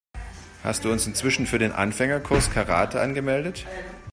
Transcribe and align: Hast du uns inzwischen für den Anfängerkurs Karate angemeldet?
Hast 0.63 0.83
du 0.83 0.91
uns 0.91 1.05
inzwischen 1.05 1.45
für 1.45 1.59
den 1.59 1.71
Anfängerkurs 1.73 2.49
Karate 2.51 2.99
angemeldet? 3.01 3.67